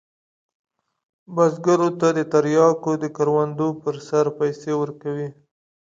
بزګرو 1.35 1.89
ته 1.99 2.07
د 2.17 2.19
تریاکو 2.33 2.91
د 3.03 3.05
کروندو 3.15 3.67
پر 3.81 3.95
سر 4.07 4.25
پیسې 4.39 4.71
ورکوي. 4.81 5.29